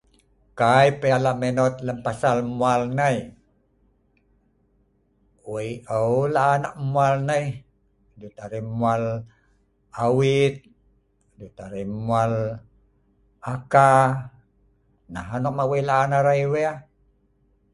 Kai 0.59 0.87
pah 0.99 1.09
yah 1.11 1.19
lak 1.25 1.35
minot 1.41 1.73
pasal 2.05 2.37
mwal 2.57 2.81
nai, 2.97 3.17
wei 5.51 5.69
aeu 5.95 6.19
laan 6.35 6.61
ek 6.69 6.75
mwal 6.91 7.13
nai.arai 7.29 8.63
mwal 8.79 9.03
awit, 10.03 10.55
arai 11.65 11.85
mwal 12.05 12.33
aka, 13.53 13.89
nah 15.13 15.29
nok 15.43 15.55
wei 15.71 15.83
laan 15.89 16.09
arai 16.17 16.41
ai 16.41 16.51
wea. 16.53 16.73